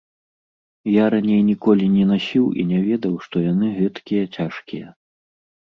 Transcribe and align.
Я 0.91 1.03
раней 1.15 1.41
ніколі 1.51 1.85
не 1.97 2.03
насіў 2.13 2.45
і 2.63 2.67
не 2.73 2.79
ведаў, 2.89 3.13
што 3.27 3.35
яны 3.51 3.67
гэткія 3.79 4.23
цяжкія. 4.39 4.87